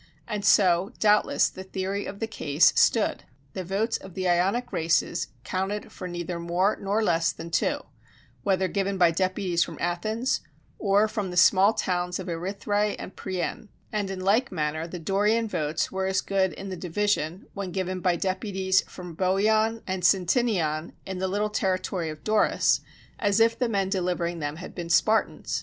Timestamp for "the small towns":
11.29-12.17